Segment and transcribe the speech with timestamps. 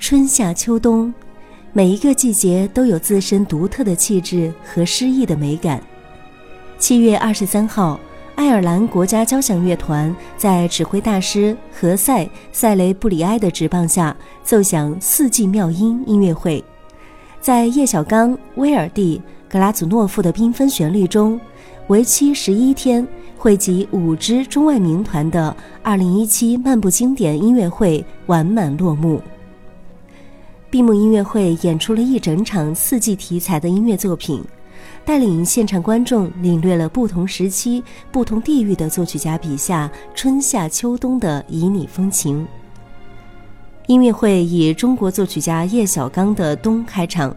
[0.00, 1.12] 春夏秋冬，
[1.74, 5.78] 每一个季节都有自身独特的气质和诗意的美感。
[6.78, 8.00] 七月二十三号，
[8.34, 16.64] 爱尔兰国家交响乐团在指挥大师何塞·塞雷布里埃的执棒下奏响《四季妙音》音乐会，
[17.38, 19.20] 在叶小刚、威尔第、
[19.50, 21.38] 格拉祖诺夫的缤纷旋律中，
[21.88, 23.06] 为期十一天。
[23.36, 29.18] 汇集五支中外名团的2017漫步经典音乐会完满落幕。
[30.70, 34.40] 闭幕音乐会演出了一整场四季题材的音乐作品，
[35.04, 42.46] 带领现场观众领略了不同时期、不同地域的作曲家笔下春夏秋冬的旖旎风情。
[43.88, 47.34] 音乐会以中国作曲家叶小刚的《冬》开场。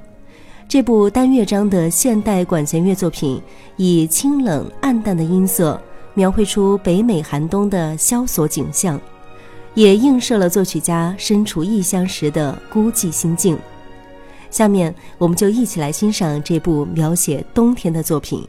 [0.67, 3.41] 这部单乐章的现代管弦乐作品，
[3.77, 5.81] 以清冷暗淡的音色。
[6.15, 9.01] 描绘出北美寒冬的萧索景象，
[9.76, 13.58] 也映射了作曲家身处异乡时的孤寂心境。
[14.49, 18.48] 下面，我们就一起来欣赏这部描写冬天的作品。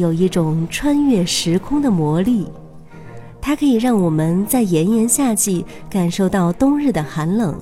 [0.00, 2.48] 有一种穿越时空的魔力，
[3.40, 7.56] 它可以让我们在炎炎夏季感受到冬日的寒冷，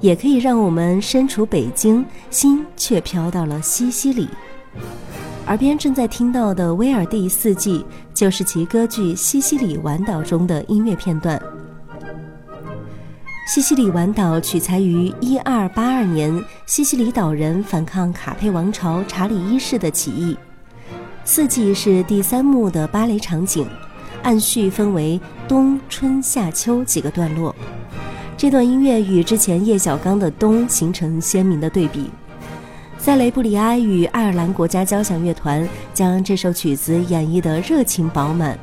[0.00, 4.28] 也可以让我们身处北京，心却飘到了西西里。
[5.46, 11.38] 耳边正在听到的威尔第四季，就是其歌剧《西西里晚岛》中的音乐片段。
[13.52, 16.32] 《西西里晚岛》取材于一二八二年
[16.66, 20.36] 西西里岛人反抗卡佩王朝查理一世的起义。
[21.32, 23.64] 四季是第三幕的芭蕾场景，
[24.24, 27.54] 按序分为冬、春、夏、秋几个段落。
[28.36, 32.10] 这段音乐与之前叶小刚的《冬》形成鲜明的对比。
[32.98, 38.58] 塞雷布里埃与爱尔兰国家交响乐团将这首曲子演绎得热情饱满，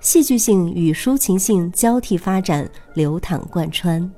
[0.00, 4.10] 戏剧性与抒情性交替发展，流淌贯穿。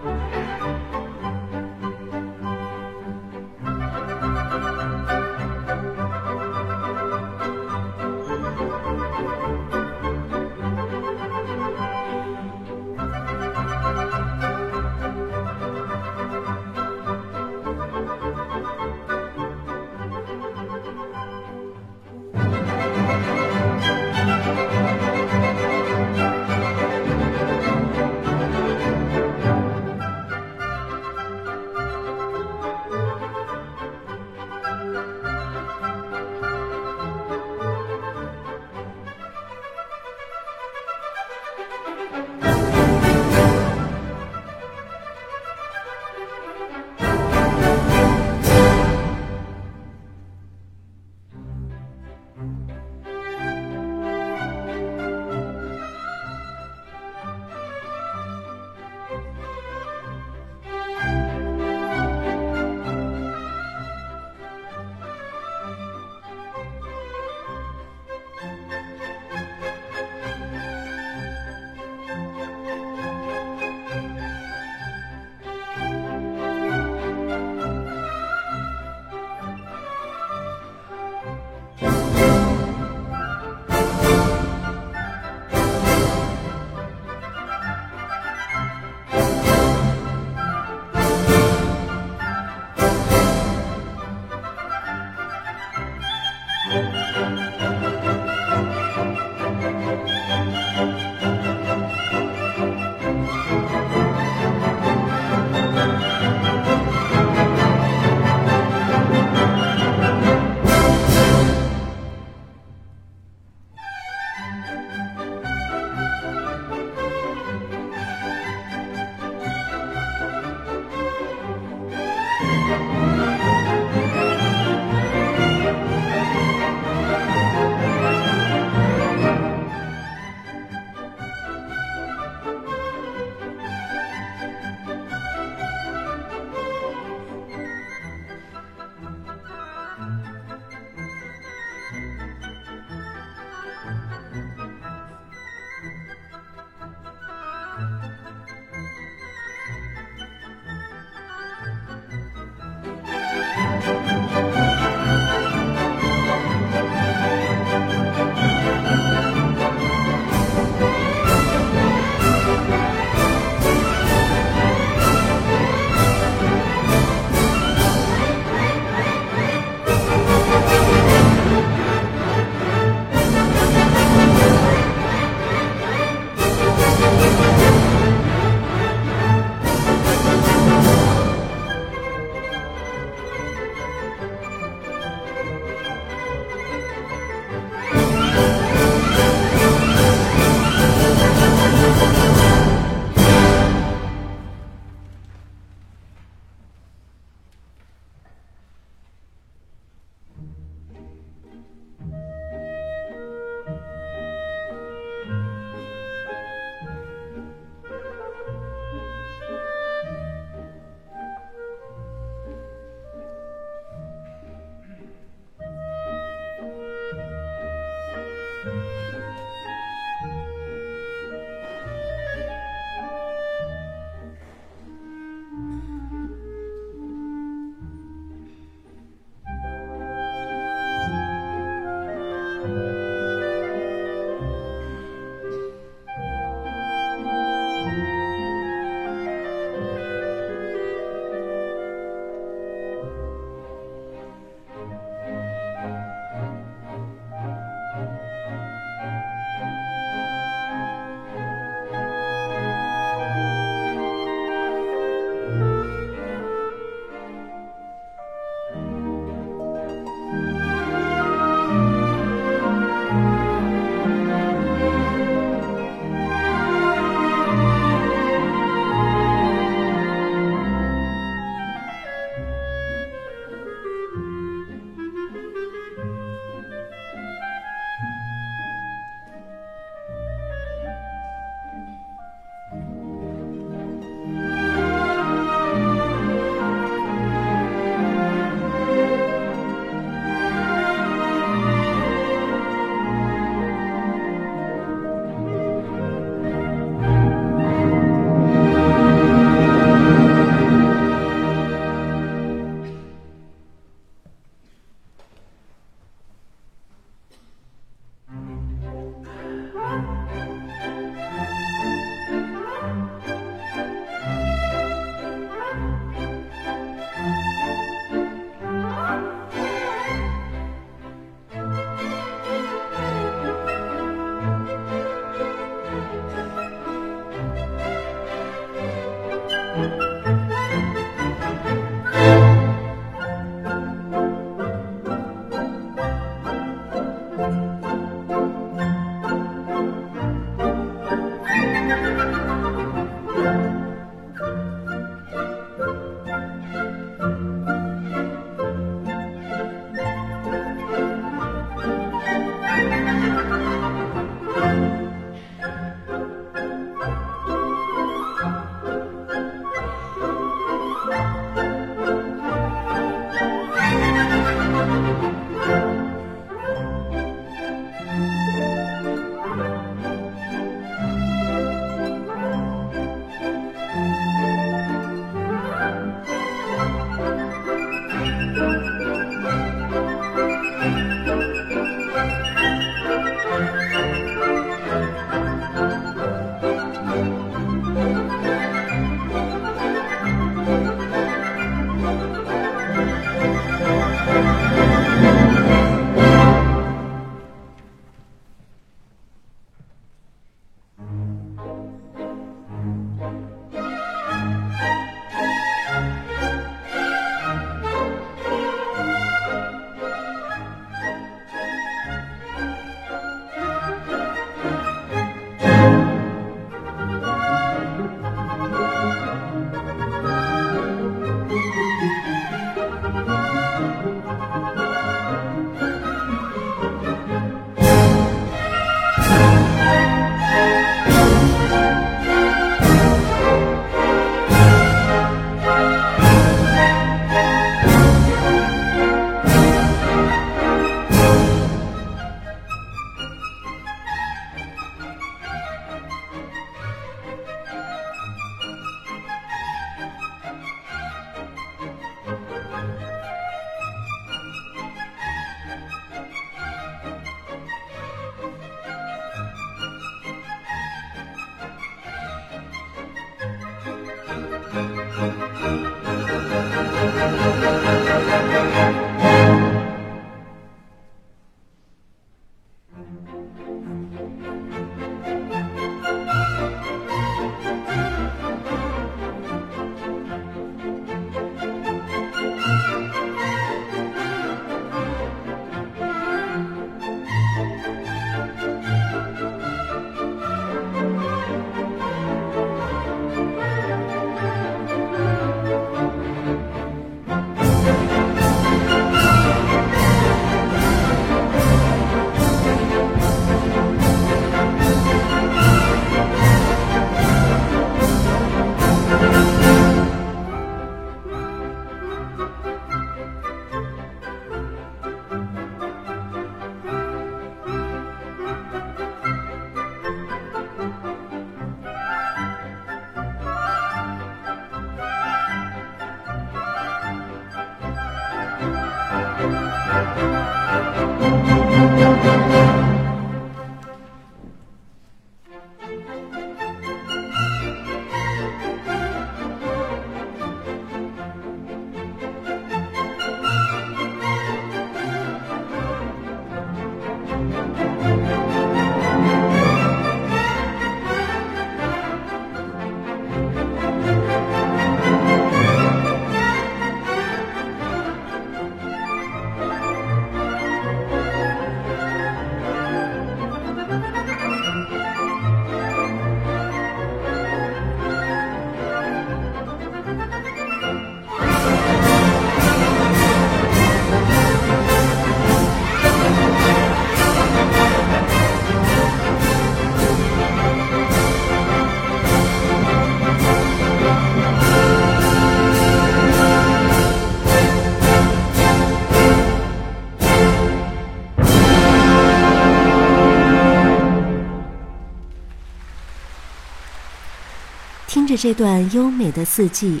[598.16, 600.00] 听着这段优美的四季，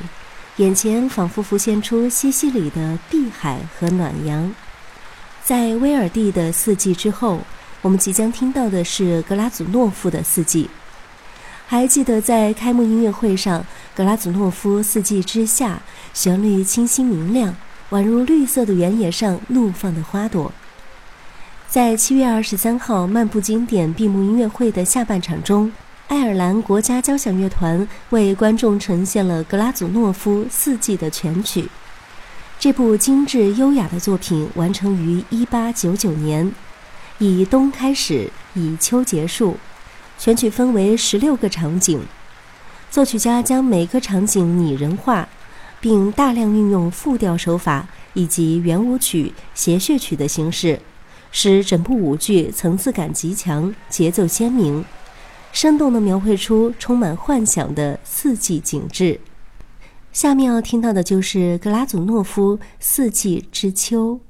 [0.56, 4.50] 眼前仿佛浮现出西西里的碧海和暖阳。
[5.44, 7.40] 在威尔第的四季之后，
[7.82, 10.70] 我们即将听到的是格拉祖诺夫的四季。
[11.66, 13.62] 还记得在开幕音乐会上，
[13.94, 15.74] 格拉祖诺夫《四季之夏》
[16.14, 17.54] 旋律清新明亮，
[17.90, 20.50] 宛如绿色的原野上怒放的花朵。
[21.68, 25.70] 在七月二十三号漫步经典闭幕音乐会的下半场中。
[26.08, 31.68] 爱尔兰国家交响乐团为观众呈现了格拉祖诺夫《四季》的全曲。
[32.60, 36.52] 这部精致优雅的作品完成于1899年，
[37.18, 39.56] 以冬开始，以秋结束。
[40.16, 42.00] 全曲分为十六个场景，
[42.90, 45.28] 作曲家将每个场景拟人化，
[45.80, 50.80] 并大量运用复调手法以及圆舞曲、谐谑曲的形式，
[51.32, 54.84] 使整部舞剧层次感极强，节奏鲜明。
[55.56, 59.18] 生动地描绘出充满幻想的四季景致。
[60.12, 64.20] 下面要听到的就是格拉祖诺夫《四季之秋》。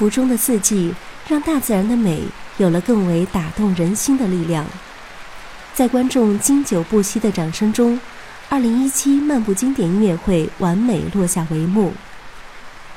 [0.00, 0.94] 音符中的四季，
[1.28, 2.22] 让大自然的美
[2.56, 4.64] 有了更为打动人心的力量。
[5.74, 8.00] 在观众经久不息的掌声中，
[8.48, 11.92] 二零一七漫步经典音乐会完美落下帷幕。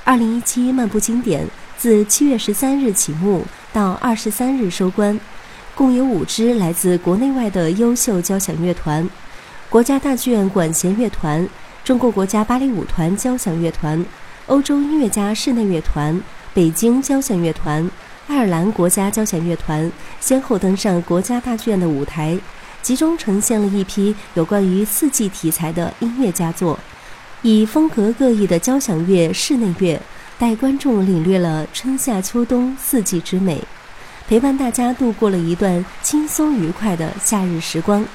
[0.05, 1.45] 二零一七漫步经典
[1.77, 5.19] 自七月十三日启幕到二十三日收官，
[5.75, 9.09] 共有五支来自国内外的优秀交响乐团：
[9.69, 11.45] 国家大剧院管弦乐团、
[11.83, 14.05] 中国国家芭蕾舞团交响乐团、
[14.45, 16.17] 欧洲音乐家室内乐团、
[16.53, 17.89] 北京交响乐团、
[18.27, 22.37] 爱尔兰国家交响乐团，先后登上国家大剧院的舞台。
[22.83, 26.77] 集中呈现了一批有关于四季题材的音乐佳作，
[27.41, 29.99] 以风格各异的交响乐、室内乐
[30.37, 33.59] 带观众领略了春夏秋冬四季之美，
[34.27, 38.05] 陪伴大家度过了一段轻松愉快的夏日时光。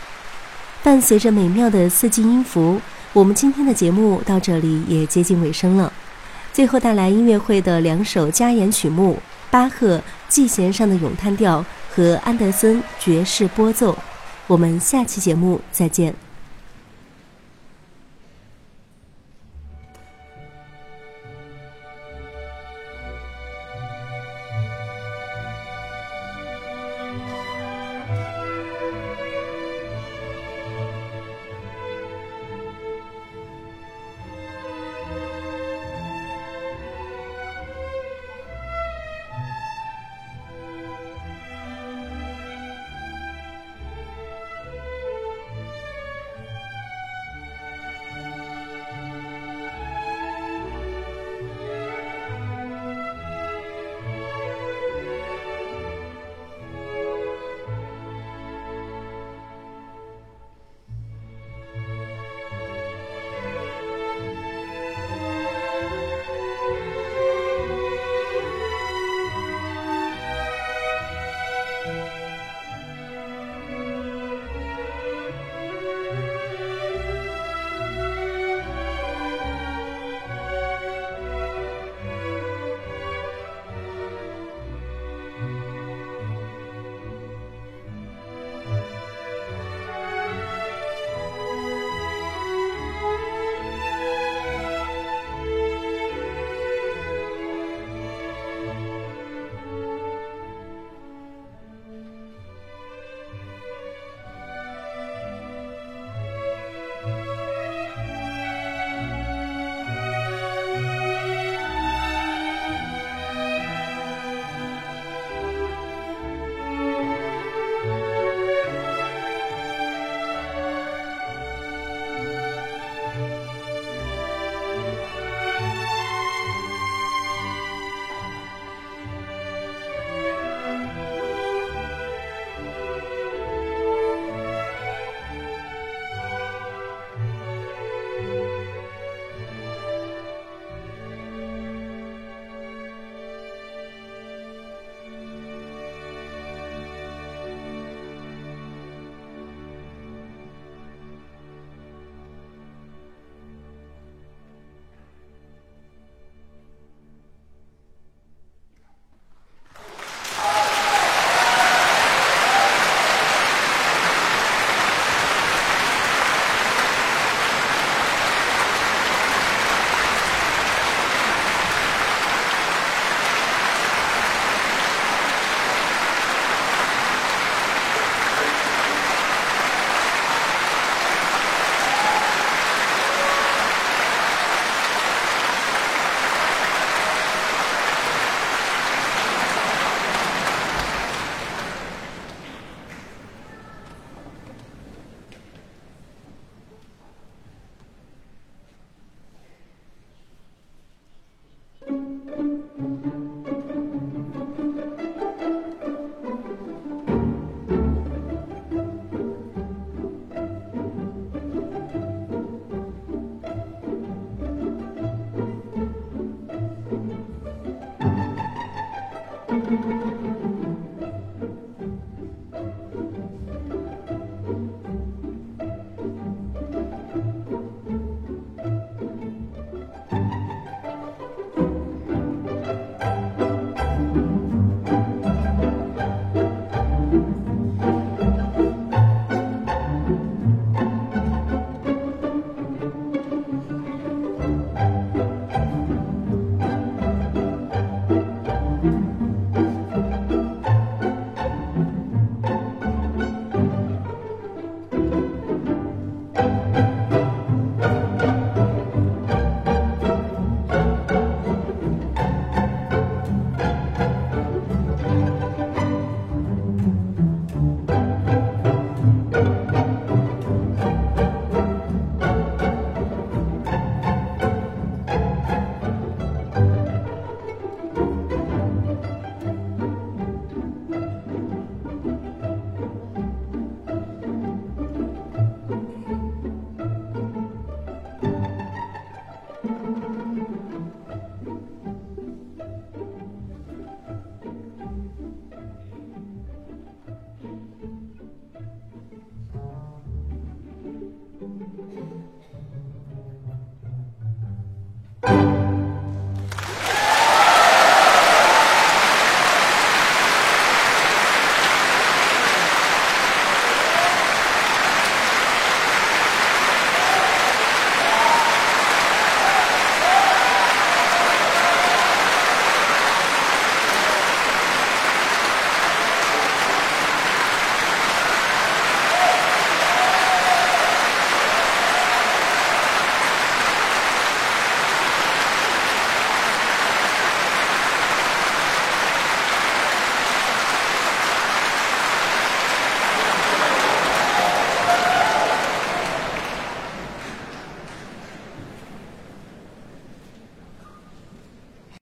[0.84, 2.80] 伴随着美妙的四季音符，
[3.12, 5.92] 我们今天的节目到这里也接近尾声了。
[6.52, 9.18] 最后带来音乐会的两首加演曲目：
[9.50, 13.96] 巴赫季弦上的咏叹调和安德森爵士拨奏。
[14.46, 16.27] 我们下期节目再见。